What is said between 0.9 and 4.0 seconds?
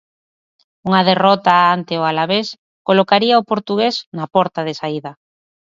derrota ante o Alavés colocaría o portugués